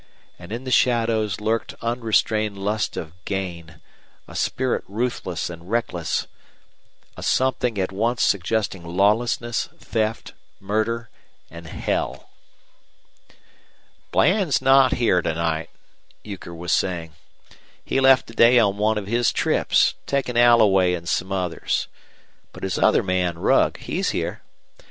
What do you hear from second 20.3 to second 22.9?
Alloway an' some others. But his